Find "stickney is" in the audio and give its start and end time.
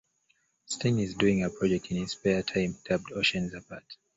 0.65-1.13